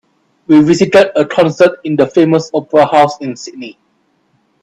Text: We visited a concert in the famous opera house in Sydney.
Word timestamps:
We 0.47 0.63
visited 0.63 1.11
a 1.15 1.23
concert 1.25 1.79
in 1.83 1.95
the 1.95 2.07
famous 2.07 2.49
opera 2.55 2.87
house 2.87 3.19
in 3.21 3.35
Sydney. 3.35 3.77